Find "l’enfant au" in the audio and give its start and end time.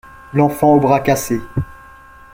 0.33-0.79